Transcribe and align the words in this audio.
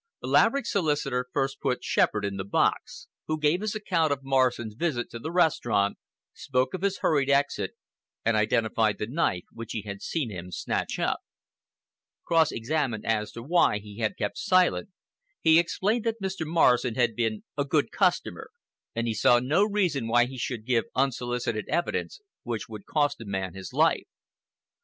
Laverick's 0.23 0.71
solicitor 0.71 1.27
first 1.31 1.59
put 1.61 1.83
Shepherd 1.83 2.25
in 2.25 2.37
the 2.37 2.43
box, 2.43 3.07
who 3.27 3.39
gave 3.39 3.61
his 3.61 3.75
account 3.75 4.11
of 4.11 4.23
Morrison's 4.23 4.73
visit 4.73 5.11
to 5.11 5.19
the 5.19 5.31
restaurant, 5.31 5.99
spoke 6.33 6.73
of 6.73 6.81
his 6.81 7.01
hurried 7.01 7.29
exit, 7.29 7.73
and 8.25 8.35
identified 8.35 8.97
the 8.97 9.05
knife 9.05 9.43
which 9.51 9.73
he 9.73 9.83
had 9.83 10.01
seen 10.01 10.31
him 10.31 10.49
snatch 10.51 10.97
up. 10.97 11.19
Cross 12.25 12.51
examined 12.51 13.05
as 13.05 13.31
to 13.33 13.43
why 13.43 13.77
he 13.77 13.99
had 13.99 14.17
kept 14.17 14.39
silent, 14.39 14.89
he 15.39 15.59
explained 15.59 16.03
that 16.05 16.19
Mr. 16.19 16.47
Morrison 16.47 16.95
had 16.95 17.15
been 17.15 17.43
a 17.55 17.63
good 17.63 17.91
customer 17.91 18.49
and 18.95 19.05
he 19.07 19.13
saw 19.13 19.37
no 19.37 19.63
reason 19.63 20.07
why 20.07 20.25
he 20.25 20.39
should 20.39 20.65
give 20.65 20.85
unsolicited 20.95 21.65
evidence 21.69 22.19
which 22.41 22.67
would 22.67 22.87
cost 22.87 23.21
a 23.21 23.25
man 23.25 23.53
his 23.53 23.71
life. 23.71 24.07